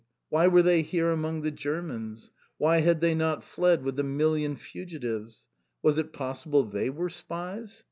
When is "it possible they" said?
5.99-6.89